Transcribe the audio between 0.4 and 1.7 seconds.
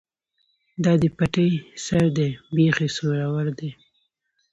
ـ دا دې پټي